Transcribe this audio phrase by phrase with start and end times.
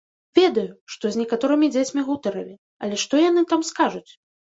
[0.37, 2.55] Ведаю, што з некаторымі дзецьмі гутарылі,
[2.87, 4.09] але што яны там скажуць?